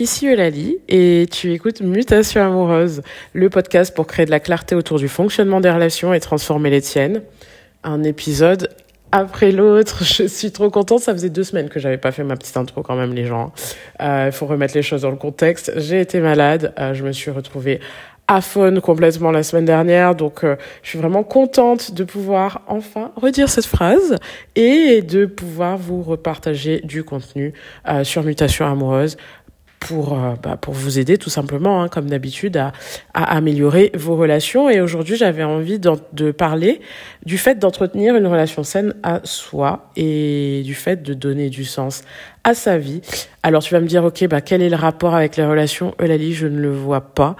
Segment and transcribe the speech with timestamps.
[0.00, 3.02] Ici Eulalie et tu écoutes Mutation amoureuse,
[3.34, 6.80] le podcast pour créer de la clarté autour du fonctionnement des relations et transformer les
[6.80, 7.20] tiennes.
[7.84, 8.70] Un épisode
[9.12, 11.00] après l'autre, je suis trop contente.
[11.00, 13.52] Ça faisait deux semaines que j'avais pas fait ma petite intro quand même les gens.
[14.00, 15.70] Euh, il faut remettre les choses dans le contexte.
[15.76, 17.80] J'ai été malade, euh, je me suis retrouvée
[18.40, 20.14] faune complètement la semaine dernière.
[20.14, 20.54] Donc, euh,
[20.84, 24.16] je suis vraiment contente de pouvoir enfin redire cette phrase
[24.54, 27.52] et de pouvoir vous repartager du contenu
[27.88, 29.16] euh, sur mutation amoureuse
[29.80, 32.72] pour, euh, bah, pour vous aider tout simplement, hein, comme d'habitude, à,
[33.14, 34.70] à, améliorer vos relations.
[34.70, 36.80] Et aujourd'hui, j'avais envie de parler
[37.24, 42.02] du fait d'entretenir une relation saine à soi et du fait de donner du sens
[42.44, 43.00] à sa vie.
[43.42, 46.34] Alors tu vas me dire, ok, bah quel est le rapport avec les relations Eulalie,
[46.34, 47.36] je ne le vois pas.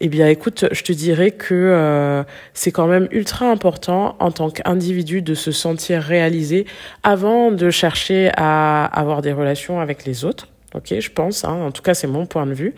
[0.00, 2.22] Eh bien, écoute, je te dirais que euh,
[2.54, 6.66] c'est quand même ultra important en tant qu'individu de se sentir réalisé
[7.02, 11.70] avant de chercher à avoir des relations avec les autres ok, je pense, hein, en
[11.70, 12.74] tout cas c'est mon point de vue,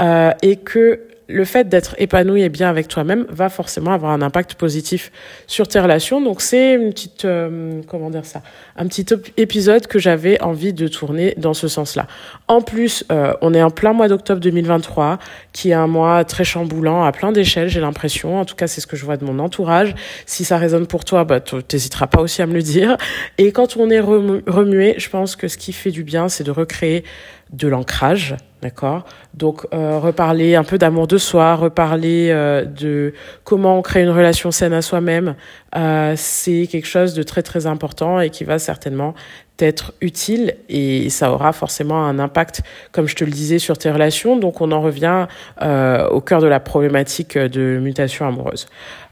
[0.00, 4.22] euh, et que le fait d'être épanoui et bien avec toi-même va forcément avoir un
[4.22, 5.10] impact positif
[5.46, 6.20] sur tes relations.
[6.20, 8.42] Donc c'est une petite, euh, comment dire ça,
[8.76, 9.06] un petit
[9.36, 12.06] épisode que j'avais envie de tourner dans ce sens-là.
[12.48, 15.18] En plus, euh, on est en plein mois d'octobre 2023,
[15.52, 18.38] qui est un mois très chamboulant à plein d'échelles, j'ai l'impression.
[18.38, 19.94] En tout cas, c'est ce que je vois de mon entourage.
[20.26, 22.96] Si ça résonne pour toi, bah, t'hésiteras pas aussi à me le dire.
[23.38, 26.50] Et quand on est remué, je pense que ce qui fait du bien, c'est de
[26.50, 27.04] recréer
[27.52, 29.04] de l'ancrage, d'accord?
[29.34, 34.10] Donc euh, reparler un peu d'amour de soi, reparler euh, de comment on crée une
[34.10, 35.36] relation saine à soi-même,
[35.76, 39.14] euh, c'est quelque chose de très très important et qui va certainement
[39.60, 43.90] être utile et ça aura forcément un impact, comme je te le disais, sur tes
[43.90, 44.36] relations.
[44.36, 45.26] Donc on en revient
[45.62, 48.66] euh, au cœur de la problématique de mutation amoureuse.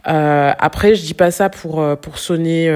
[0.06, 2.68] Euh, après, je dis pas ça pour pour sonner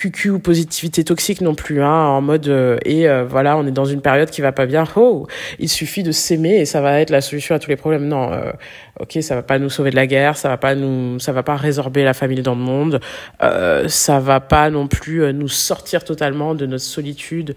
[0.00, 3.70] cucu ou positivité toxique non plus, hein, en mode euh, et euh, voilà, on est
[3.70, 4.84] dans une période qui va pas bien.
[4.96, 5.26] Oh,
[5.58, 8.08] il suffit de s'aimer et ça va être la solution à tous les problèmes.
[8.08, 8.50] Non, euh,
[8.98, 11.42] ok, ça va pas nous sauver de la guerre, ça va pas nous, ça va
[11.42, 13.00] pas résorber la famille dans le monde,
[13.42, 17.54] euh, ça va pas non plus nous sortir totalement de notre solitude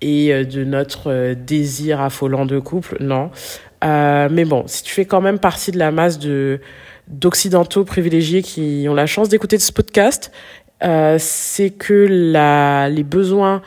[0.00, 2.96] et de notre désir affolant de couple.
[2.98, 3.30] Non,
[3.82, 6.60] mais bon, si tu fais quand même partie de la masse de
[7.06, 10.32] d'occidentaux privilégiés qui ont la chance d'écouter ce podcast
[10.84, 13.62] euh, c'est que la, les besoins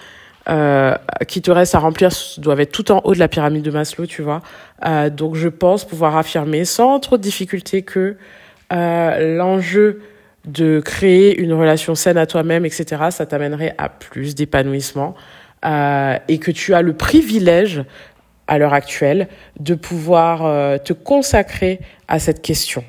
[0.49, 0.95] euh,
[1.27, 4.05] qui te restent à remplir doivent être tout en haut de la pyramide de Maslow,
[4.05, 4.41] tu vois.
[4.85, 8.15] Euh, donc je pense pouvoir affirmer sans trop de difficulté que
[8.71, 10.01] euh, l'enjeu
[10.45, 15.15] de créer une relation saine à toi-même, etc., ça t'amènerait à plus d'épanouissement
[15.65, 17.83] euh, et que tu as le privilège
[18.47, 19.27] à l'heure actuelle
[19.59, 22.85] de pouvoir te consacrer à cette question.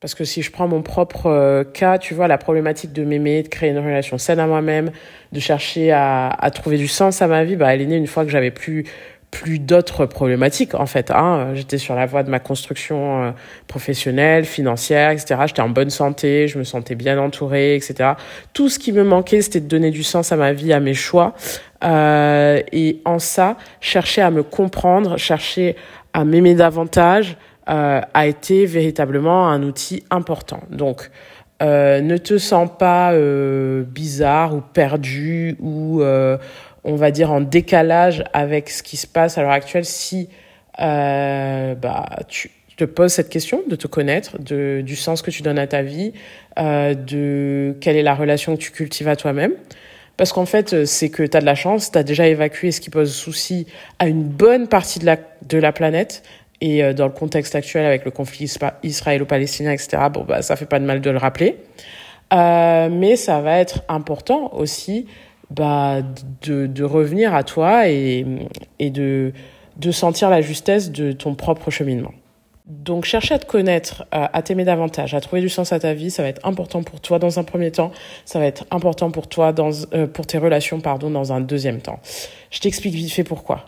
[0.00, 3.42] Parce que si je prends mon propre euh, cas, tu vois, la problématique de m'aimer,
[3.42, 4.90] de créer une relation saine à moi-même,
[5.32, 8.06] de chercher à, à, trouver du sens à ma vie, bah, elle est née une
[8.06, 8.86] fois que j'avais plus
[9.30, 11.10] plus d'autres problématiques en fait.
[11.10, 11.52] Hein.
[11.54, 13.30] J'étais sur la voie de ma construction euh,
[13.68, 15.40] professionnelle, financière, etc.
[15.46, 18.12] J'étais en bonne santé, je me sentais bien entourée, etc.
[18.52, 20.94] Tout ce qui me manquait, c'était de donner du sens à ma vie, à mes
[20.94, 21.34] choix.
[21.84, 25.76] Euh, et en ça, chercher à me comprendre, chercher
[26.12, 27.36] à m'aimer davantage,
[27.70, 30.60] euh, a été véritablement un outil important.
[30.70, 31.10] Donc,
[31.62, 36.38] euh, ne te sens pas euh, bizarre ou perdu ou euh,
[36.84, 40.30] on va dire en décalage avec ce qui se passe à l'heure actuelle si
[40.80, 45.42] euh, bah, tu te poses cette question de te connaître, de, du sens que tu
[45.42, 46.14] donnes à ta vie,
[46.56, 49.52] de quelle est la relation que tu cultives à toi-même.
[50.16, 52.80] Parce qu'en fait, c'est que tu as de la chance, tu as déjà évacué ce
[52.80, 53.66] qui pose souci
[53.98, 56.22] à une bonne partie de la, de la planète,
[56.60, 58.50] et euh, dans le contexte actuel avec le conflit
[58.82, 61.58] israélo-palestinien, etc., bon, bah, ça fait pas de mal de le rappeler.
[62.32, 65.06] Euh, mais ça va être important aussi
[65.50, 65.98] bah,
[66.42, 68.24] de, de revenir à toi et,
[68.78, 69.32] et de,
[69.76, 72.12] de sentir la justesse de ton propre cheminement.
[72.70, 76.08] Donc chercher à te connaître, à t'aimer davantage, à trouver du sens à ta vie,
[76.08, 77.90] ça va être important pour toi dans un premier temps,
[78.24, 81.80] ça va être important pour toi dans euh, pour tes relations pardon dans un deuxième
[81.80, 81.98] temps.
[82.52, 83.64] Je t'explique vite fait pourquoi.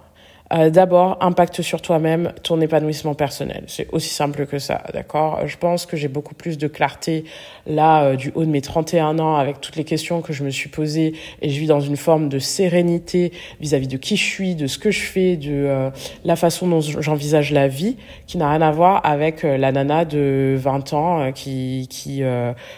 [0.52, 3.64] Euh, d'abord, impact sur toi-même ton épanouissement personnel.
[3.68, 5.40] C'est aussi simple que ça, d'accord?
[5.46, 7.24] Je pense que j'ai beaucoup plus de clarté
[7.66, 10.50] là euh, du haut de mes 31 ans avec toutes les questions que je me
[10.50, 14.54] suis posées et je vis dans une forme de sérénité vis-à-vis de qui je suis,
[14.54, 15.90] de ce que je fais, de euh,
[16.24, 17.96] la façon dont j'envisage la vie
[18.26, 22.22] qui n'a rien à voir avec la nana de 20 ans qui qui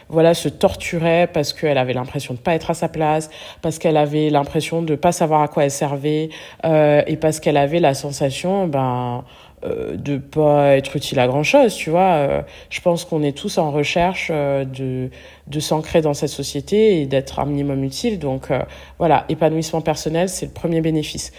[0.08, 3.30] voilà se torturait parce qu'elle avait l'impression de pas être à sa place,
[3.62, 6.28] parce qu'elle avait l'impression de pas savoir à quoi elle servait
[6.64, 9.24] et parce qu'elle avait la sensation ben
[9.64, 12.12] euh, de pas être utile à grand chose tu vois.
[12.14, 15.10] Euh, je pense qu'on est tous en recherche euh, de
[15.46, 18.18] de s'ancrer dans cette société et d'être un minimum utile.
[18.18, 18.60] Donc euh,
[18.98, 21.32] voilà épanouissement personnel c'est le premier bénéfice.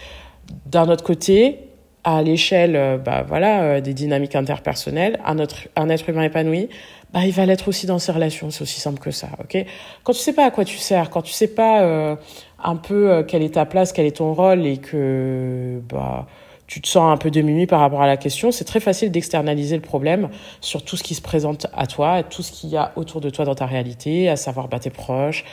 [0.66, 1.60] D'un autre côté
[2.04, 6.68] à l'échelle bah, voilà, des dynamiques interpersonnelles, un, autre, un être humain épanoui,
[7.12, 8.50] bah, il va l'être aussi dans ses relations.
[8.50, 9.28] C'est aussi simple que ça.
[9.40, 9.64] ok?
[10.02, 12.16] Quand tu sais pas à quoi tu sers, quand tu sais pas
[12.62, 15.80] un peu quelle est ta place, quel est ton rôle et que...
[15.88, 16.26] Bah,
[16.66, 19.76] tu te sens un peu demi par rapport à la question, c'est très facile d'externaliser
[19.76, 20.30] le problème
[20.60, 23.30] sur tout ce qui se présente à toi, tout ce qu'il y a autour de
[23.30, 25.44] toi dans ta réalité, à savoir bah, tes proches,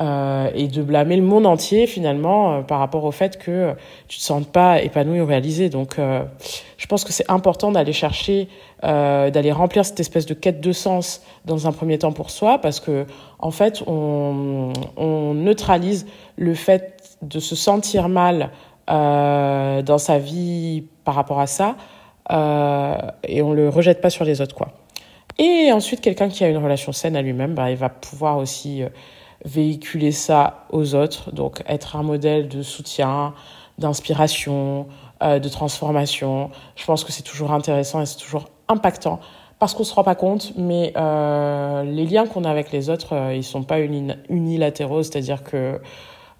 [0.00, 3.74] euh, et de blâmer le monde entier finalement euh, par rapport au fait que
[4.08, 5.68] tu te sens pas épanoui ou réalisé.
[5.68, 6.22] Donc, euh,
[6.78, 8.48] je pense que c'est important d'aller chercher,
[8.82, 12.80] d'aller remplir cette espèce de quête de sens dans un premier temps pour soi, parce
[12.80, 13.04] que
[13.38, 16.06] en fait, on, on neutralise
[16.36, 18.50] le fait de se sentir mal
[18.88, 21.76] dans sa vie par rapport à ça
[23.28, 24.68] et on le rejette pas sur les autres quoi.
[25.38, 28.82] Et ensuite quelqu'un qui a une relation saine à lui-même, bah, il va pouvoir aussi
[29.44, 33.34] véhiculer ça aux autres, donc être un modèle de soutien,
[33.78, 34.86] d'inspiration,
[35.22, 36.50] euh, de transformation.
[36.76, 39.20] Je pense que c'est toujours intéressant et c'est toujours impactant
[39.60, 43.14] parce qu'on se rend pas compte, mais euh, les liens qu'on a avec les autres,
[43.14, 45.78] euh, ils sont pas unilatéraux, c'est-à-dire que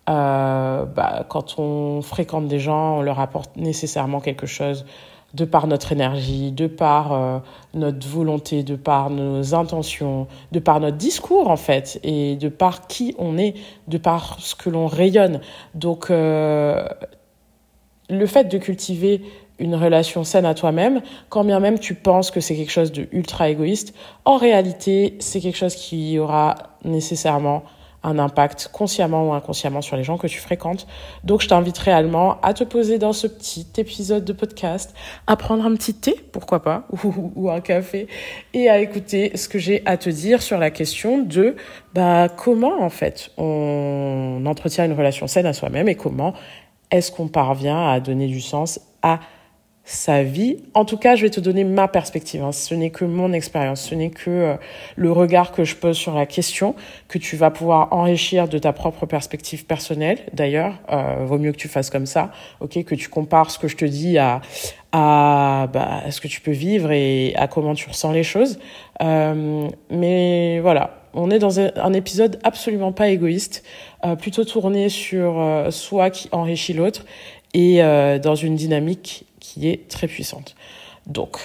[0.08, 4.86] euh, bah, quand on fréquente des gens, on leur apporte nécessairement quelque chose
[5.34, 7.38] de par notre énergie, de par euh,
[7.74, 12.86] notre volonté, de par nos intentions, de par notre discours en fait, et de par
[12.86, 13.54] qui on est,
[13.88, 15.40] de par ce que l'on rayonne.
[15.74, 16.84] Donc euh,
[18.08, 19.22] le fait de cultiver
[19.58, 23.06] une relation saine à toi-même, quand bien même tu penses que c'est quelque chose de
[23.12, 23.94] ultra égoïste,
[24.24, 26.54] en réalité c'est quelque chose qui aura
[26.84, 27.62] nécessairement
[28.02, 30.86] un impact consciemment ou inconsciemment sur les gens que tu fréquentes.
[31.24, 34.94] Donc je t'invite réellement à te poser dans ce petit épisode de podcast,
[35.26, 38.08] à prendre un petit thé, pourquoi pas, ou, un café,
[38.54, 41.56] et à écouter ce que j'ai à te dire sur la question de
[41.94, 46.34] bah, comment en fait on entretient une relation saine à soi-même et comment
[46.90, 49.20] est-ce qu'on parvient à donner du sens à
[49.84, 50.58] sa vie.
[50.74, 52.42] En tout cas, je vais te donner ma perspective.
[52.42, 52.52] Hein.
[52.52, 54.54] Ce n'est que mon expérience, ce n'est que euh,
[54.96, 56.74] le regard que je pose sur la question,
[57.08, 60.18] que tu vas pouvoir enrichir de ta propre perspective personnelle.
[60.32, 62.30] D'ailleurs, euh, vaut mieux que tu fasses comme ça,
[62.60, 64.40] ok, que tu compares ce que je te dis à
[64.92, 68.58] à, bah, ce que tu peux vivre et à comment tu ressens les choses.
[69.00, 73.64] Euh, mais voilà, on est dans un, épisode absolument pas égoïste,
[74.18, 77.04] plutôt tourné sur soi qui enrichit l'autre
[77.54, 77.80] et
[78.20, 80.54] dans une dynamique qui est très puissante.
[81.06, 81.38] Donc,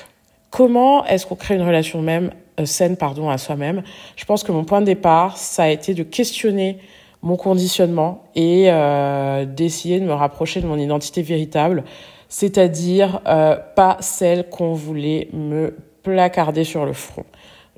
[0.51, 3.83] comment est-ce qu'on crée une relation même euh, saine pardon à soi-même?
[4.15, 6.77] Je pense que mon point de départ, ça a été de questionner
[7.21, 11.83] mon conditionnement et euh, d'essayer de me rapprocher de mon identité véritable,
[12.29, 17.25] c'est-à-dire euh, pas celle qu'on voulait me placarder sur le front.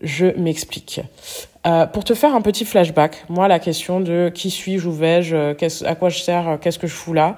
[0.01, 1.01] Je m'explique.
[1.91, 5.95] Pour te faire un petit flashback, moi la question de qui suis-je, où vais-je, à
[5.95, 7.35] quoi je sers, qu'est-ce que je fous là,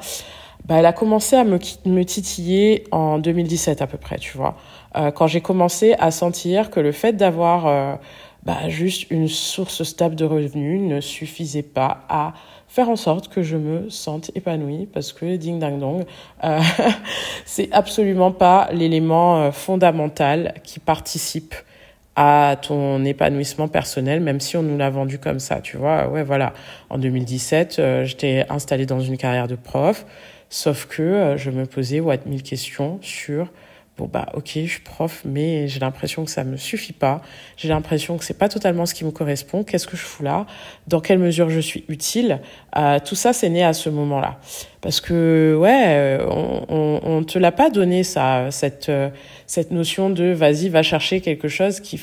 [0.66, 1.58] bah, elle a commencé à me,
[2.04, 4.56] titiller en 2017 à peu près, tu vois.
[4.96, 7.96] Euh, quand j'ai commencé à sentir que le fait d'avoir euh,
[8.44, 12.34] bah, juste une source stable de revenus ne suffisait pas à
[12.70, 16.06] faire en sorte que je me sente épanouie parce que ding dang dong,
[16.44, 16.60] euh,
[17.46, 21.56] c'est absolument pas l'élément euh, fondamental qui participe
[22.16, 26.10] à ton épanouissement personnel, même si on nous l'a vendu comme ça, tu vois.
[26.10, 26.54] Ouais, voilà.
[26.90, 30.06] En 2017, euh, j'étais installée dans une carrière de prof.
[30.50, 33.51] Sauf que euh, je me posais what mille questions sur
[33.98, 37.21] bon bah ok je suis prof mais j'ai l'impression que ça me suffit pas.
[37.57, 39.64] J'ai l'impression que c'est pas totalement ce qui me correspond.
[39.64, 40.45] Qu'est-ce que je fous là?
[40.88, 42.40] Dans quelle mesure je suis utile?
[42.78, 44.40] Euh, tout ça c'est né à ce moment-là.
[44.81, 48.92] Parce que ouais euh, on, on, on te l'a pas donné ça cette
[49.45, 52.00] cette notion de vas-y va chercher quelque chose qui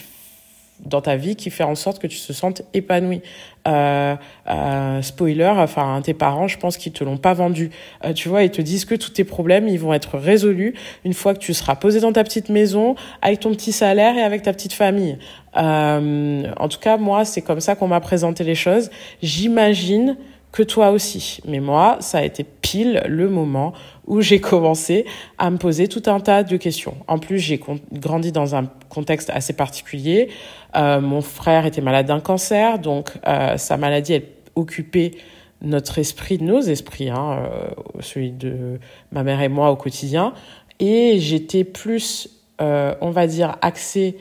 [0.84, 3.22] dans ta vie qui fait en sorte que tu te sentes épanoui.
[3.66, 4.14] Euh,
[4.48, 7.70] euh, spoiler, enfin tes parents, je pense qu'ils te l'ont pas vendu.
[8.04, 11.14] Euh, tu vois, ils te disent que tous tes problèmes, ils vont être résolus une
[11.14, 14.42] fois que tu seras posé dans ta petite maison avec ton petit salaire et avec
[14.42, 15.18] ta petite famille.
[15.54, 18.90] En tout cas, moi, c'est comme ça qu'on m'a présenté les choses.
[19.22, 20.16] J'imagine
[20.52, 21.40] que toi aussi.
[21.46, 23.74] Mais moi, ça a été pile le moment
[24.06, 25.04] où j'ai commencé
[25.38, 26.94] à me poser tout un tas de questions.
[27.08, 27.60] En plus, j'ai
[27.92, 30.28] grandi dans un contexte assez particulier.
[30.76, 35.12] Euh, mon frère était malade d'un cancer, donc euh, sa maladie elle occupait
[35.62, 38.78] notre esprit, nos esprits, hein, euh, celui de
[39.10, 40.32] ma mère et moi au quotidien.
[40.78, 44.16] Et j'étais plus, on va dire, axée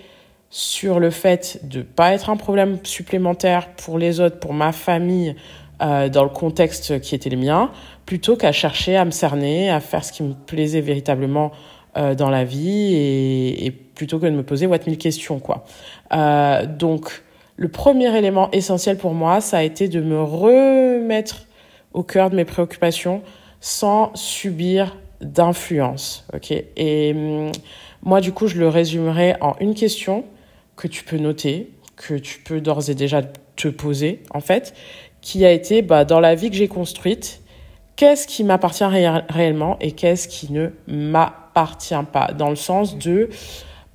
[0.50, 5.36] sur le fait de pas être un problème supplémentaire pour les autres, pour ma famille,
[5.82, 7.72] euh, dans le contexte qui était le mien,
[8.06, 11.52] plutôt qu'à chercher à me cerner, à faire ce qui me plaisait véritablement
[11.98, 15.64] euh, dans la vie et, et, plutôt que de me poser what mille questions quoi.
[16.14, 17.24] Euh, donc
[17.56, 21.46] le premier élément essentiel pour moi, ça a été de me remettre
[21.94, 23.22] au cœur de mes préoccupations
[23.62, 26.28] sans subir d'influence.
[26.34, 26.52] Ok?
[26.52, 27.52] Et hum,
[28.04, 30.26] moi, du coup, je le résumerai en une question
[30.76, 33.22] que tu peux noter, que tu peux d'ores et déjà
[33.56, 34.74] te poser, en fait,
[35.26, 37.42] qui a été bah, dans la vie que j'ai construite,
[37.96, 43.30] qu'est-ce qui m'appartient réellement et qu'est-ce qui ne m'appartient pas, dans le sens de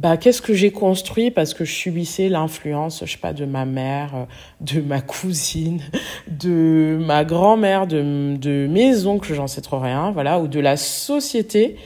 [0.00, 3.64] bah, qu'est-ce que j'ai construit parce que je subissais l'influence, je sais pas, de ma
[3.64, 4.24] mère, euh,
[4.60, 5.80] de ma cousine,
[6.26, 10.76] de ma grand-mère, de, de mes oncles, j'en sais trop rien, voilà, ou de la
[10.76, 11.76] société.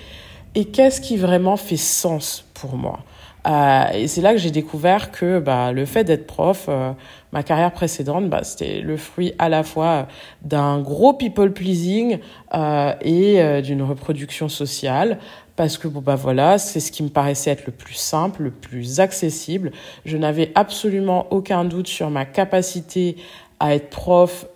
[0.55, 3.01] Et qu'est-ce qui vraiment fait sens pour moi?
[3.47, 6.93] Euh, et c'est là que j'ai découvert que bah, le fait d'être prof, euh,
[7.33, 10.09] ma carrière précédente, bah, c'était le fruit à la fois
[10.43, 12.19] d'un gros people pleasing
[12.55, 15.19] euh, et euh, d'une reproduction sociale.
[15.57, 18.51] Parce que bon bah voilà, c'est ce qui me paraissait être le plus simple, le
[18.51, 19.71] plus accessible.
[20.05, 23.15] Je n'avais absolument aucun doute sur ma capacité
[23.61, 24.47] à être prof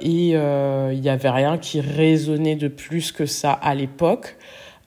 [0.00, 4.36] et il n'y avait rien qui résonnait de plus que ça à l'époque.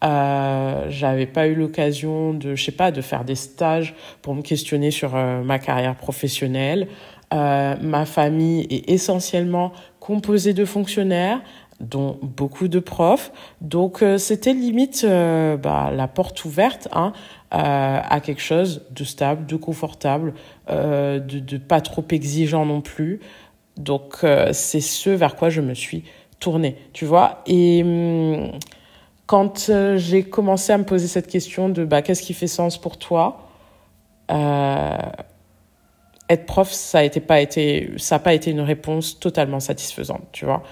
[0.04, 4.42] Euh, j'avais pas eu l'occasion de, je sais pas, de faire des stages pour me
[4.42, 6.88] questionner sur euh, ma carrière professionnelle.
[7.34, 11.42] Euh, ma famille est essentiellement composée de fonctionnaires,
[11.80, 13.32] dont beaucoup de profs.
[13.62, 17.14] Donc c'était limite bah, la porte ouverte hein,
[17.50, 20.34] à quelque chose de stable, de confortable,
[20.70, 23.20] de, de pas trop exigeant non plus.
[23.78, 26.04] Donc c'est ce vers quoi je me suis
[26.40, 27.42] tournée, tu vois.
[27.48, 28.52] Et hum,
[29.32, 32.78] quand euh, j'ai commencé à me poser cette question de bah, qu'est-ce qui fait sens
[32.78, 33.48] pour toi,
[34.30, 34.98] euh,
[36.28, 40.64] être prof, ça n'a pas, été, ça pas été une réponse totalement satisfaisante, tu vois.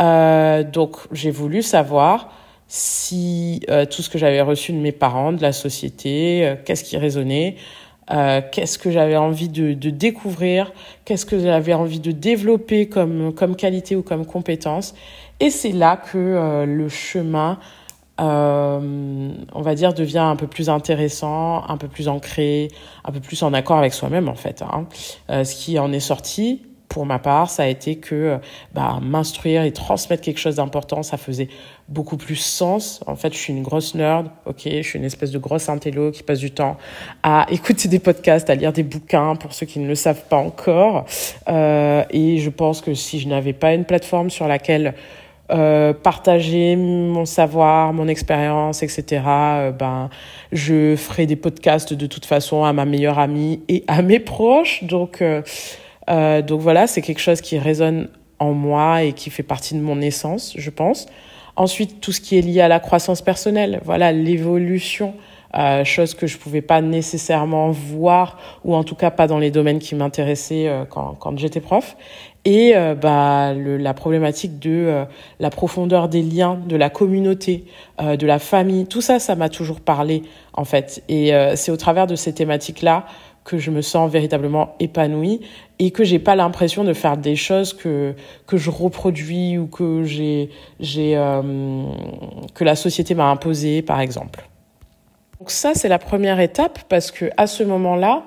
[0.00, 2.32] Euh, donc, j'ai voulu savoir
[2.66, 6.84] si euh, tout ce que j'avais reçu de mes parents, de la société, euh, qu'est-ce
[6.84, 7.56] qui résonnait,
[8.10, 10.72] euh, qu'est-ce que j'avais envie de, de découvrir,
[11.04, 14.94] qu'est-ce que j'avais envie de développer comme, comme qualité ou comme compétence.
[15.40, 17.58] Et c'est là que le chemin
[18.20, 22.68] euh, on va dire, devient un peu plus intéressant, un peu plus ancré,
[23.04, 24.62] un peu plus en accord avec soi-même en fait.
[24.62, 24.86] Hein.
[25.30, 28.38] Euh, ce qui en est sorti, pour ma part, ça a été que
[28.72, 31.48] bah, m'instruire et transmettre quelque chose d'important, ça faisait
[31.88, 33.00] beaucoup plus sens.
[33.06, 36.10] En fait, je suis une grosse nerd, ok, je suis une espèce de grosse intello
[36.10, 36.76] qui passe du temps
[37.22, 40.38] à écouter des podcasts, à lire des bouquins pour ceux qui ne le savent pas
[40.38, 41.04] encore.
[41.48, 44.94] Euh, et je pense que si je n'avais pas une plateforme sur laquelle
[45.50, 49.22] euh, partager mon savoir, mon expérience, etc.
[49.26, 50.10] Euh, ben,
[50.52, 54.84] je ferai des podcasts de toute façon à ma meilleure amie et à mes proches.
[54.84, 55.40] Donc, euh,
[56.10, 59.80] euh, donc voilà, c'est quelque chose qui résonne en moi et qui fait partie de
[59.80, 61.06] mon essence, je pense.
[61.56, 65.14] Ensuite, tout ce qui est lié à la croissance personnelle, voilà, l'évolution.
[65.56, 69.50] Euh, chose que je pouvais pas nécessairement voir ou en tout cas pas dans les
[69.50, 71.96] domaines qui m'intéressaient quand, quand j'étais prof
[72.48, 75.04] et euh, bah, le, la problématique de euh,
[75.38, 77.66] la profondeur des liens, de la communauté,
[78.00, 80.22] euh, de la famille, tout ça, ça m'a toujours parlé
[80.54, 81.04] en fait.
[81.10, 83.04] Et c'est au travers de ces thématiques-là
[83.44, 85.40] que je me sens véritablement épanouie
[85.78, 88.14] et que j'ai pas l'impression de faire des choses que
[88.46, 90.50] que je reproduis ou que j'ai
[90.80, 91.12] j'ai
[92.54, 94.48] que la société m'a imposé par exemple.
[95.38, 98.24] Donc ça c'est la première étape parce que à ce moment-là,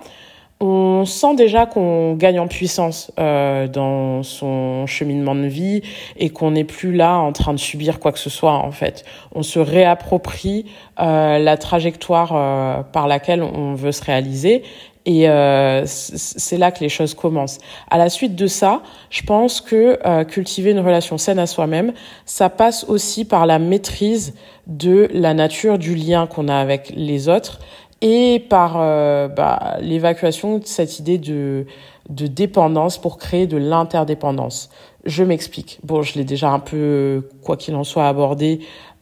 [0.62, 5.82] on sent déjà qu'on gagne en puissance euh, dans son cheminement de vie
[6.18, 9.04] et qu'on n'est plus là en train de subir quoi que ce soit en fait.
[9.34, 10.66] On se réapproprie
[11.00, 14.62] euh, la trajectoire euh, par laquelle on veut se réaliser
[15.06, 17.58] et euh, c'est là que les choses commencent.
[17.90, 21.94] À la suite de ça, je pense que euh, cultiver une relation saine à soi-même,
[22.26, 24.36] ça passe aussi par la maîtrise
[24.68, 27.60] de la nature du lien qu'on a avec les autres
[28.02, 31.66] et par euh, bah, l'évacuation de cette idée de,
[32.10, 34.70] de dépendance pour créer de l'interdépendance.
[35.06, 35.80] Je m'explique.
[35.84, 38.62] Bon, je l'ai déjà un peu, quoi qu'il en soit, abordé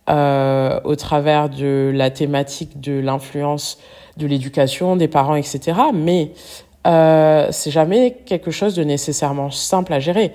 [0.09, 3.77] euh, au travers de la thématique de l'influence
[4.17, 5.79] de l'éducation, des parents, etc.
[5.93, 6.31] Mais
[6.87, 10.33] euh, c'est jamais quelque chose de nécessairement simple à gérer.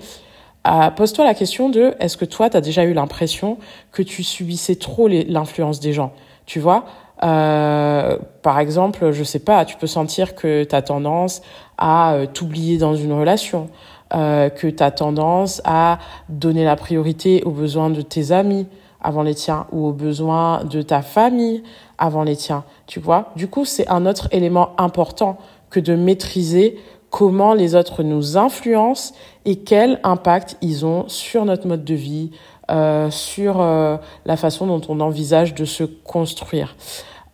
[0.67, 3.57] Euh, Pose-toi la question de est-ce que toi, tu as déjà eu l'impression
[3.91, 6.13] que tu subissais trop l'influence des gens?
[6.45, 6.85] Tu vois
[7.23, 11.41] euh, par exemple, je sais pas, tu peux sentir que tu as tendance
[11.77, 13.69] à euh, t'oublier dans une relation,
[14.13, 18.67] euh, que tu as tendance à donner la priorité aux besoins de tes amis
[19.01, 21.63] avant les tiens ou aux besoins de ta famille
[21.97, 23.31] avant les tiens, tu vois.
[23.35, 25.37] Du coup, c'est un autre élément important
[25.69, 26.77] que de maîtriser
[27.15, 29.13] comment les autres nous influencent
[29.45, 32.31] et quel impact ils ont sur notre mode de vie,
[32.71, 36.75] euh, sur euh, la façon dont on envisage de se construire.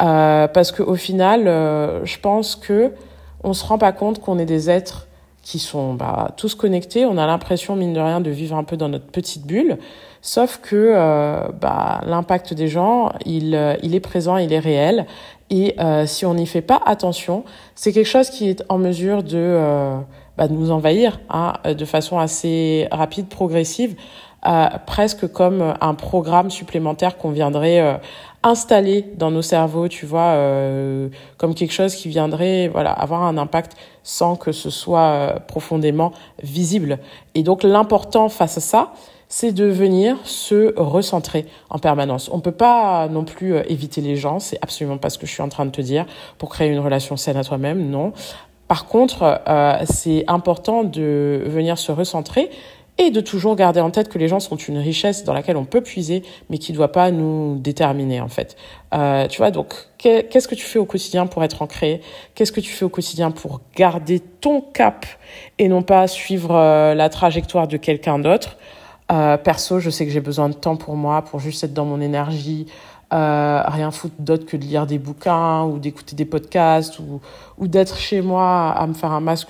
[0.01, 2.91] Euh, parce qu'au final, euh, je pense que
[3.43, 5.07] on se rend pas compte qu'on est des êtres
[5.41, 7.05] qui sont bah, tous connectés.
[7.05, 9.77] On a l'impression, mine de rien, de vivre un peu dans notre petite bulle.
[10.21, 10.93] Sauf que
[11.59, 15.07] bah, l'impact des gens, il, il est présent, il est réel.
[15.49, 19.57] Et si on n'y fait pas attention, c'est quelque chose qui est en mesure de,
[20.37, 23.95] bah, de nous envahir hein, de façon assez rapide, progressive,
[24.85, 27.99] presque comme un programme supplémentaire qu'on viendrait
[28.43, 33.37] installé dans nos cerveaux, tu vois, euh, comme quelque chose qui viendrait, voilà, avoir un
[33.37, 36.99] impact sans que ce soit euh, profondément visible.
[37.35, 38.93] Et donc l'important face à ça,
[39.29, 42.29] c'est de venir se recentrer en permanence.
[42.33, 45.31] On peut pas non plus euh, éviter les gens, c'est absolument pas ce que je
[45.31, 46.05] suis en train de te dire
[46.39, 48.11] pour créer une relation saine à toi-même, non.
[48.67, 52.49] Par contre, euh, c'est important de venir se recentrer
[53.01, 55.65] et de toujours garder en tête que les gens sont une richesse dans laquelle on
[55.65, 58.55] peut puiser, mais qui ne doit pas nous déterminer en fait.
[58.93, 62.01] Euh, tu vois, donc qu'est-ce que tu fais au quotidien pour être ancré?
[62.35, 65.07] Qu'est-ce que tu fais au quotidien pour garder ton cap
[65.57, 68.57] et non pas suivre euh, la trajectoire de quelqu'un d'autre?
[69.11, 71.85] Euh, Perso, je sais que j'ai besoin de temps pour moi, pour juste être dans
[71.85, 72.67] mon énergie,
[73.13, 77.19] rien foutre d'autre que de lire des bouquins ou d'écouter des podcasts ou,
[77.67, 79.49] d'être chez moi à me faire un masque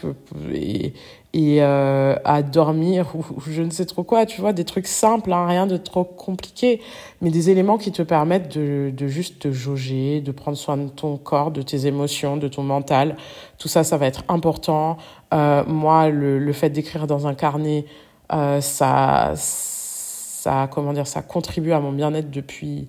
[1.33, 5.31] et euh, à dormir ou, je ne sais trop quoi, tu vois, des trucs simples,
[5.31, 6.81] hein, rien de trop compliqué,
[7.21, 10.89] mais des éléments qui te permettent de, de juste te jauger, de prendre soin de
[10.89, 13.15] ton corps, de tes émotions, de ton mental.
[13.57, 14.97] Tout ça, ça va être important.
[15.33, 17.85] Euh, moi, le, le fait d'écrire dans un carnet,
[18.33, 22.87] euh, ça, ça, comment dire, ça contribue à mon bien-être depuis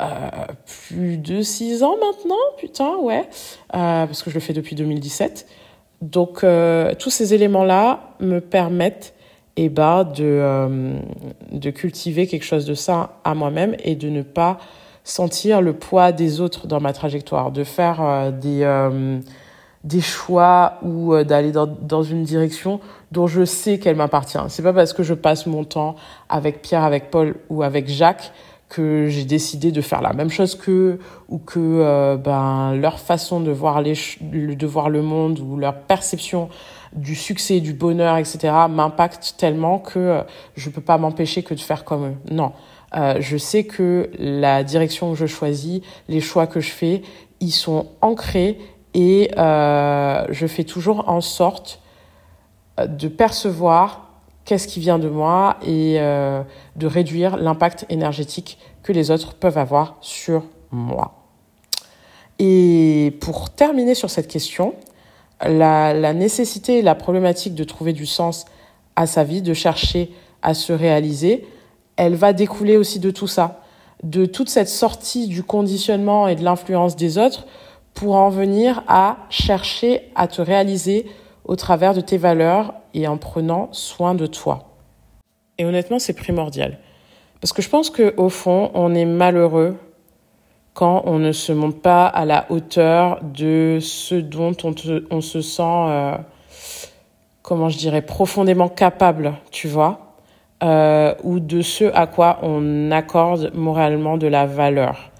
[0.00, 0.30] euh,
[0.88, 3.28] plus de six ans maintenant, putain, ouais,
[3.74, 5.46] euh, parce que je le fais depuis 2017.
[6.00, 9.14] Donc, euh, tous ces éléments-là me permettent
[9.56, 11.00] eh ben, de, euh,
[11.50, 14.58] de cultiver quelque chose de ça à moi-même et de ne pas
[15.02, 19.20] sentir le poids des autres dans ma trajectoire, de faire euh, des,
[19.82, 22.78] des choix ou d'aller dans, dans une direction
[23.10, 24.38] dont je sais qu'elle m'appartient.
[24.48, 25.96] C'est pas parce que je passe mon temps
[26.28, 28.32] avec Pierre, avec Paul ou avec Jacques
[28.68, 30.98] que j'ai décidé de faire la même chose qu'eux
[31.28, 35.74] ou que euh, ben leur façon de voir les de voir le monde ou leur
[35.74, 36.48] perception
[36.92, 40.22] du succès du bonheur etc m'impacte tellement que euh,
[40.56, 42.14] je peux pas m'empêcher que de faire comme eux.
[42.30, 42.52] Non.
[42.96, 47.02] Euh, je sais que la direction que je choisis les choix que je fais
[47.40, 48.58] ils sont ancrés
[48.94, 51.80] et euh, je fais toujours en sorte
[52.78, 54.07] de percevoir
[54.48, 56.42] qu'est-ce qui vient de moi et euh,
[56.76, 61.26] de réduire l'impact énergétique que les autres peuvent avoir sur moi.
[62.38, 64.74] Et pour terminer sur cette question,
[65.42, 68.46] la, la nécessité et la problématique de trouver du sens
[68.96, 71.46] à sa vie, de chercher à se réaliser,
[71.96, 73.60] elle va découler aussi de tout ça,
[74.02, 77.44] de toute cette sortie du conditionnement et de l'influence des autres
[77.92, 81.04] pour en venir à chercher à te réaliser
[81.48, 84.68] au travers de tes valeurs et en prenant soin de toi.
[85.56, 86.78] Et honnêtement, c'est primordial.
[87.40, 89.76] Parce que je pense qu'au fond, on est malheureux
[90.74, 94.74] quand on ne se monte pas à la hauteur de ce dont on,
[95.10, 96.16] on se sent, euh,
[97.42, 100.14] comment je dirais, profondément capable, tu vois,
[100.62, 105.10] euh, ou de ce à quoi on accorde moralement de la valeur.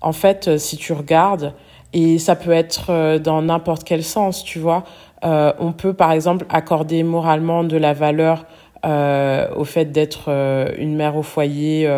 [0.00, 1.54] En fait, si tu regardes,
[1.94, 6.12] et ça peut être euh, dans n'importe quel sens, tu vois, euh, on peut par
[6.12, 8.44] exemple accorder moralement de la valeur
[8.84, 11.90] euh, au fait d'être euh, une mère au foyer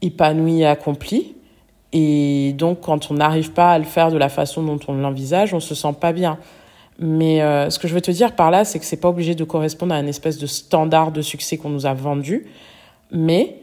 [0.00, 1.34] épanouie et accomplie.
[1.92, 5.52] Et donc, quand on n'arrive pas à le faire de la façon dont on l'envisage,
[5.54, 6.38] on se sent pas bien.
[6.98, 7.40] Mais
[7.70, 9.94] ce que je veux te dire par là, c'est que c'est pas obligé de correspondre
[9.94, 12.46] à une espèce de standard de succès qu'on nous a vendu.
[13.12, 13.56] Mais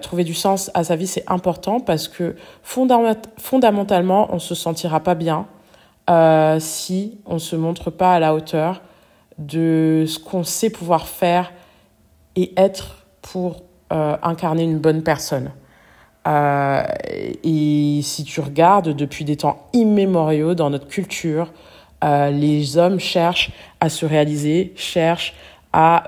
[0.00, 5.14] trouver du sens à sa vie, c'est important parce que fondamentalement, on se sentira pas
[5.14, 5.46] bien
[6.08, 8.82] euh, si on ne se montre pas à la hauteur
[9.38, 11.52] de ce qu'on sait pouvoir faire
[12.36, 15.50] et être pour euh, incarner une bonne personne.
[16.26, 16.82] Euh,
[17.44, 21.52] et si tu regardes depuis des temps immémoriaux dans notre culture,
[22.02, 25.34] les hommes cherchent à se réaliser, cherchent
[25.72, 26.04] à,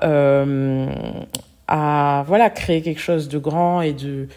[1.67, 4.29] à voilà, créer quelque chose de grand et de,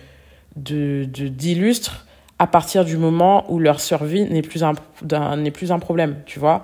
[0.56, 2.06] de, d'illustre
[2.38, 4.74] à partir du moment où leur survie n'est plus un,
[5.36, 6.62] n'est plus un problème, tu vois.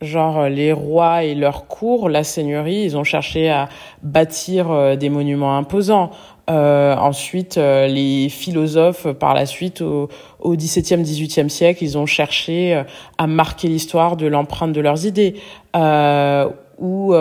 [0.00, 3.68] Genre euh, les rois et leurs cours, la seigneurie, ils ont cherché à
[4.02, 6.10] bâtir euh, des monuments imposants.
[6.50, 10.08] Euh, ensuite, euh, les philosophes, par la suite, au,
[10.44, 12.82] XVIIe, XVIIIe siècle, ils ont cherché
[13.16, 15.36] à marquer l'histoire de l'empreinte de leurs idées.
[15.74, 17.14] Euh, ou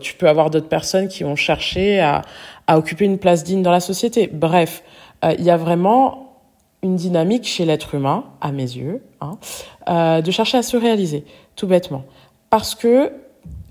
[0.00, 2.22] tu peux avoir d'autres personnes qui ont cherché à,
[2.66, 4.30] à occuper une place digne dans la société.
[4.32, 4.84] Bref,
[5.24, 6.21] il y a vraiment
[6.82, 9.38] une dynamique chez l'être humain, à mes yeux, hein,
[9.88, 12.04] euh, de chercher à se réaliser, tout bêtement.
[12.50, 13.12] Parce que,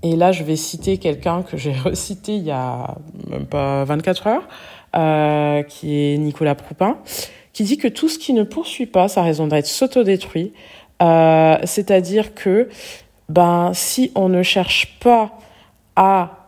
[0.02, 2.96] et là je vais citer quelqu'un que j'ai recité il y a
[3.28, 4.48] même pas 24 heures,
[4.96, 6.98] euh, qui est Nicolas Proupin,
[7.52, 10.52] qui dit que tout ce qui ne poursuit pas sa raison d'être s'autodétruit.
[11.02, 12.70] Euh, C'est-à-dire que
[13.28, 15.38] ben, si on ne cherche pas
[15.96, 16.38] à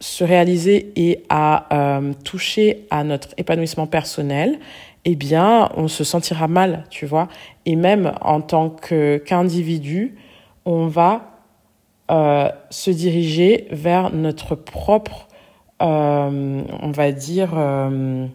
[0.00, 4.58] se réaliser et à toucher à notre épanouissement personnel,
[5.04, 7.28] eh bien, on se sentira mal, tu vois.
[7.66, 10.16] Et même en tant qu'individu,
[10.64, 11.22] on va
[12.10, 15.28] euh, se diriger vers notre propre,
[15.80, 18.26] euh, on va dire, euh,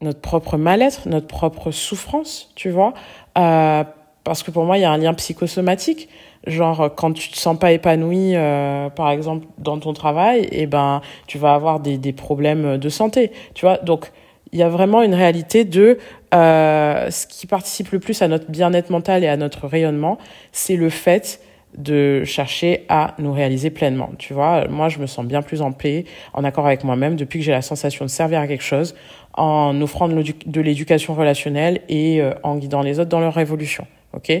[0.00, 2.94] notre propre mal-être, notre propre souffrance, tu vois.
[3.38, 3.84] Euh,
[4.22, 6.08] parce que pour moi, il y a un lien psychosomatique.
[6.46, 11.00] Genre, quand tu te sens pas épanoui, euh, par exemple, dans ton travail, eh ben,
[11.26, 13.78] tu vas avoir des, des problèmes de santé, tu vois.
[13.78, 14.12] Donc,
[14.52, 15.98] il y a vraiment une réalité de
[16.34, 20.18] euh, ce qui participe le plus à notre bien-être mental et à notre rayonnement,
[20.52, 21.40] c'est le fait
[21.76, 24.10] de chercher à nous réaliser pleinement.
[24.18, 27.40] Tu vois, moi, je me sens bien plus en paix, en accord avec moi-même, depuis
[27.40, 28.94] que j'ai la sensation de servir à quelque chose,
[29.34, 33.86] en offrant de l'éducation relationnelle et euh, en guidant les autres dans leur évolution.
[34.14, 34.32] Ok?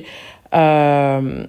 [0.54, 1.44] Euh,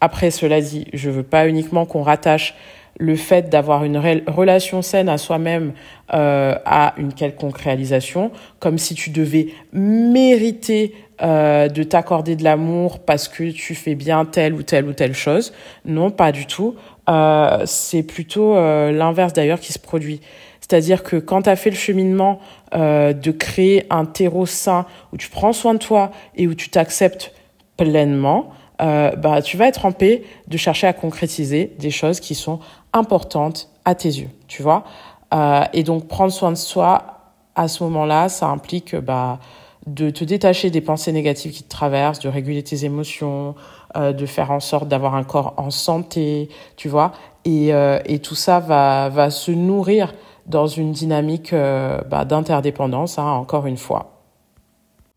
[0.00, 2.54] après, cela dit, je veux pas uniquement qu'on rattache
[2.98, 5.72] le fait d'avoir une relation saine à soi-même
[6.12, 12.98] euh, à une quelconque réalisation, comme si tu devais mériter euh, de t'accorder de l'amour
[12.98, 15.52] parce que tu fais bien telle ou telle ou telle chose.
[15.84, 16.74] Non, pas du tout.
[17.08, 20.20] Euh, c'est plutôt euh, l'inverse d'ailleurs qui se produit.
[20.60, 22.40] C'est-à-dire que quand tu as fait le cheminement
[22.74, 26.70] euh, de créer un terreau sain où tu prends soin de toi et où tu
[26.70, 27.32] t'acceptes
[27.76, 28.50] pleinement,
[28.82, 32.60] euh, bah, tu vas être en paix de chercher à concrétiser des choses qui sont
[32.92, 34.84] importantes à tes yeux, tu vois.
[35.32, 37.22] Euh, et donc, prendre soin de soi,
[37.54, 39.38] à ce moment-là, ça implique bah,
[39.86, 43.54] de te détacher des pensées négatives qui te traversent, de réguler tes émotions,
[43.96, 47.12] euh, de faire en sorte d'avoir un corps en santé, tu vois.
[47.44, 50.14] Et, euh, et tout ça va, va se nourrir
[50.46, 54.11] dans une dynamique euh, bah, d'interdépendance, hein, encore une fois.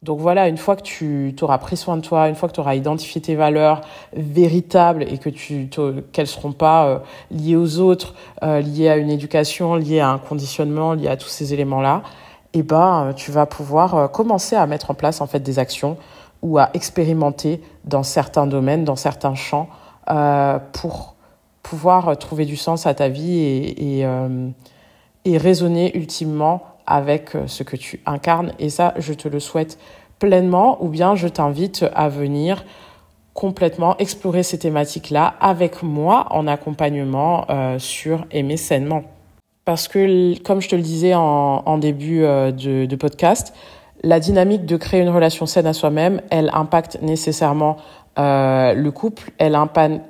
[0.06, 2.60] Donc voilà, une fois que tu auras pris soin de toi, une fois que tu
[2.60, 3.82] auras identifié tes valeurs
[4.15, 5.68] véritables et que tu
[6.12, 7.00] qu'elles seront pas euh,
[7.32, 8.13] liées aux autres,
[8.44, 12.04] euh, liées à une éducation, liées à un conditionnement, liées à tous ces éléments-là,
[12.54, 15.98] eh ben tu vas pouvoir euh, commencer à mettre en place en fait des actions
[16.44, 19.70] ou à expérimenter dans certains domaines, dans certains champs
[20.12, 21.15] euh, pour
[21.63, 24.50] pouvoir trouver du sens à ta vie et et, euh,
[25.26, 28.54] et raisonner ultimement avec euh, ce que tu incarnes.
[28.60, 29.78] Et ça, je te le souhaite
[30.19, 32.63] pleinement, ou bien je t'invite à venir
[33.34, 39.04] complètement explorer ces thématiques-là avec moi en accompagnement euh, sur Aimer sainement.
[39.65, 43.54] Parce que, comme je te le disais en, début euh, de podcast,
[44.04, 47.78] la dynamique de créer une relation saine à soi-même, elle impacte nécessairement
[48.17, 49.58] euh, le couple, elle,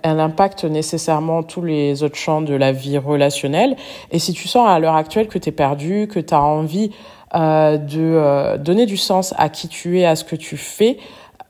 [0.03, 3.75] elle impacte nécessairement tous les autres champs de la vie relationnelle.
[4.11, 6.91] Et si tu sens à l'heure actuelle que tu es perdu, que tu as envie
[7.35, 10.97] euh, de euh, donner du sens à qui tu es, à ce que tu fais,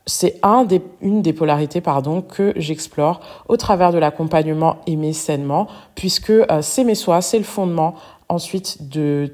[0.05, 5.67] c'est un des, une des polarités pardon, que j'explore au travers de l'accompagnement aimer sainement,
[5.95, 7.95] puisque euh, s'aimer soi, c'est le fondement
[8.29, 9.31] ensuite de,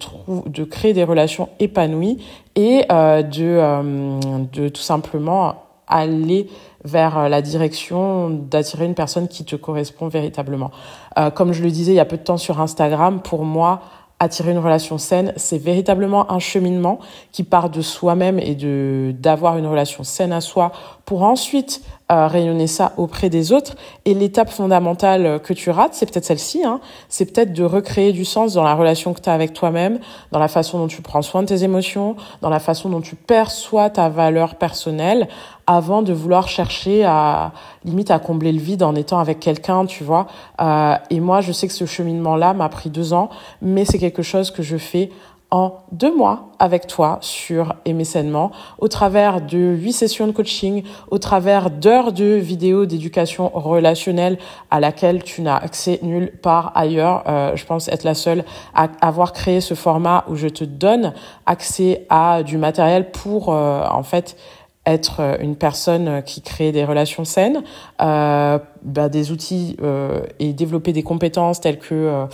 [0.48, 2.18] de créer des relations épanouies
[2.56, 4.20] et euh, de,
[4.52, 5.56] de tout simplement
[6.00, 6.48] aller
[6.84, 10.72] vers euh, la direction d'attirer une personne qui te correspond véritablement.
[11.18, 13.82] Euh, comme je le disais il y a peu de temps sur Instagram, pour moi,
[14.20, 17.00] attirer une relation saine, c'est véritablement un cheminement
[17.32, 20.72] qui part de soi-même et de d'avoir une relation saine à soi
[21.06, 23.76] pour ensuite euh, rayonner ça auprès des autres.
[24.06, 28.26] Et l'étape fondamentale que tu rates, c'est peut-être celle-ci, hein, c'est peut-être de recréer du
[28.26, 30.00] sens dans la relation que tu as avec toi-même,
[30.32, 33.16] dans la façon dont tu prends soin de tes émotions, dans la façon dont tu
[33.16, 35.28] perçois ta valeur personnelle,
[35.68, 37.54] avant de vouloir chercher à
[37.86, 40.28] limite à combler le vide en étant avec quelqu'un, tu vois.
[40.60, 43.30] Euh, et moi, je sais que ce cheminement-là m'a pris deux ans,
[43.62, 45.10] mais c'est quelque chose que je fais
[45.52, 50.84] en deux mois avec toi sur Aimer sainement, au travers de huit sessions de coaching,
[51.10, 54.38] au travers d'heures de vidéos d'éducation relationnelle
[54.70, 57.24] à laquelle tu n'as accès nulle part ailleurs.
[57.28, 61.14] Euh, je pense être la seule à avoir créé ce format où je te donne
[61.46, 64.38] accès à du matériel pour euh, en fait
[64.86, 67.62] être une personne qui crée des relations saines,
[68.02, 72.26] euh, bah, des outils euh, et développer des compétences telles que euh,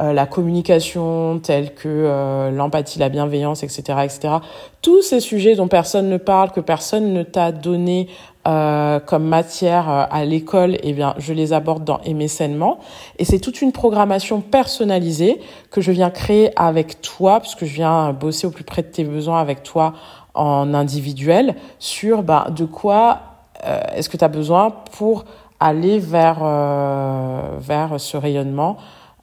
[0.00, 4.34] euh la communication, telles que euh, l'empathie, la bienveillance, etc., etc.
[4.82, 8.08] Tous ces sujets dont personne ne parle, que personne ne t'a donné
[8.46, 12.80] euh, comme matière à l'école, eh bien, je les aborde dans Aimer sainement.
[13.18, 15.40] Et c'est toute une programmation personnalisée
[15.70, 19.04] que je viens créer avec toi, puisque je viens bosser au plus près de tes
[19.04, 19.94] besoins avec toi
[20.34, 23.20] en individuel sur bah, de quoi
[23.64, 25.24] euh, est-ce que tu as besoin pour
[25.60, 28.76] aller vers, euh, vers ce rayonnement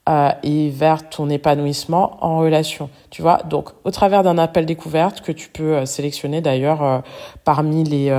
[0.08, 2.90] euh, et vers ton épanouissement en relation.
[3.10, 6.98] Tu vois, donc au travers d'un appel découverte que tu peux euh, sélectionner d'ailleurs euh,
[7.44, 8.12] parmi les,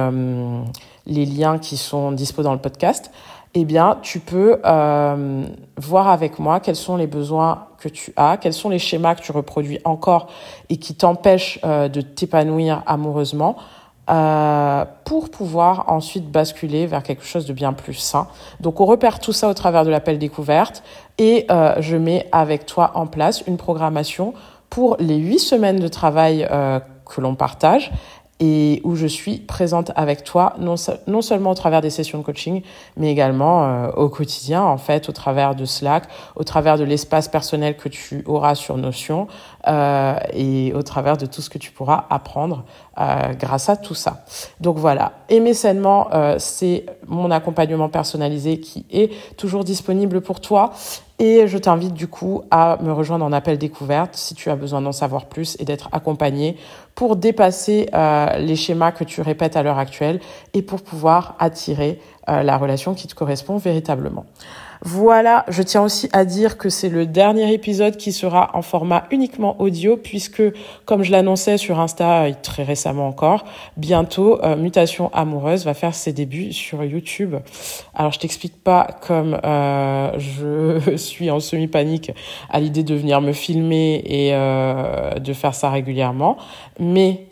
[1.06, 3.12] les liens qui sont dispo dans le podcast,
[3.54, 8.54] eh bien, tu peux voir avec moi quels sont les besoins que tu as, quels
[8.54, 10.28] sont les schémas que tu reproduis encore
[10.70, 13.58] et qui t'empêchent de t'épanouir amoureusement
[14.10, 18.28] euh, pour pouvoir ensuite basculer vers quelque chose de bien plus sain.
[18.60, 20.84] Donc on repère tout ça au travers de l'appel découverte
[21.18, 24.34] et euh, je mets avec toi en place une programmation
[24.70, 27.92] pour les huit semaines de travail euh, que l'on partage
[28.46, 30.76] et où je suis présente avec toi, non,
[31.22, 32.62] seulement au travers des sessions de coaching,
[32.98, 36.04] mais également euh, au quotidien, en fait, au travers de Slack,
[36.36, 39.30] au travers de l'espace personnel que tu auras sur Notion
[39.70, 42.66] euh, et au travers de tout ce que tu pourras apprendre
[43.00, 44.26] euh, grâce à tout ça.
[44.60, 50.74] Donc voilà, aimer sainement, c'est mon accompagnement personnalisé qui est toujours disponible pour toi.
[51.20, 54.82] Et je t'invite du coup à me rejoindre en appel découverte si tu as besoin
[54.82, 56.58] d'en savoir plus et d'être accompagné
[56.96, 60.20] pour dépasser euh, les schémas que tu répètes à l'heure actuelle
[60.54, 62.00] et pour pouvoir attirer
[62.30, 64.26] euh, la relation qui te correspond véritablement.
[64.86, 69.06] Voilà, je tiens aussi à dire que c'est le dernier épisode qui sera en format
[69.12, 70.44] uniquement audio puisque,
[70.84, 73.46] comme je l'annonçais sur Insta euh, très récemment encore,
[73.78, 77.36] bientôt euh, Mutation Amoureuse va faire ses débuts sur YouTube.
[77.96, 82.12] Alors je t'explique pas comme euh, je suis en semi-panique
[82.50, 86.36] à l'idée de venir me filmer et de faire ça régulièrement,
[86.78, 87.28] mais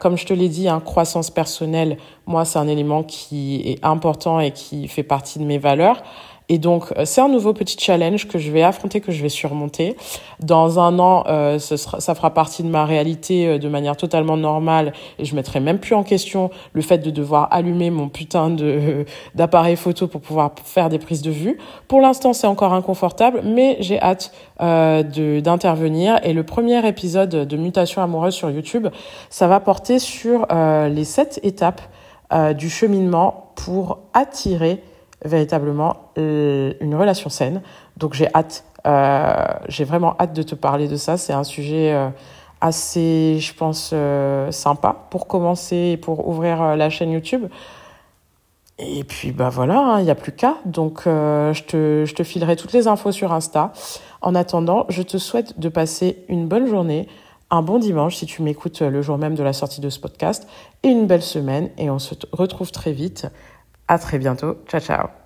[0.00, 4.38] comme je te l'ai dit, hein, croissance personnelle, moi, c'est un élément qui est important
[4.38, 6.02] et qui fait partie de mes valeurs.
[6.50, 9.28] Et donc, euh, c'est un nouveau petit challenge que je vais affronter, que je vais
[9.28, 9.96] surmonter.
[10.40, 14.92] Dans un an, euh, ça fera partie de ma réalité euh, de manière totalement normale
[15.20, 18.50] et je mettrai même plus en question le fait de devoir allumer mon putain
[19.36, 21.56] d'appareil photo pour pouvoir faire des prises de vue.
[21.86, 26.18] Pour l'instant, c'est encore inconfortable, mais j'ai hâte d'intervenir.
[26.24, 28.88] Et le premier épisode de Mutation amoureuse sur YouTube,
[29.30, 31.80] ça va porter sur les sept étapes
[32.56, 34.82] du cheminement pour attirer
[35.24, 37.62] véritablement euh, une relation saine.
[37.96, 39.34] Donc j'ai hâte, euh,
[39.68, 41.16] j'ai vraiment hâte de te parler de ça.
[41.16, 42.08] C'est un sujet euh,
[42.60, 43.94] assez, je pense,
[44.54, 47.46] sympa pour commencer, pour ouvrir la chaîne YouTube.
[48.78, 50.56] Et puis bah voilà, hein, il n'y a plus qu'à.
[50.64, 53.72] Donc je, te, je te filerai toutes les infos sur Insta.
[54.22, 57.08] En attendant, je te souhaite de passer une bonne journée,
[57.50, 60.46] un bon dimanche si tu m'écoutes le jour même de la sortie de ce podcast,
[60.82, 61.70] et une belle semaine.
[61.78, 63.26] Et on se retrouve très vite.
[63.90, 64.62] À très bientôt.
[64.68, 65.19] Ciao, ciao.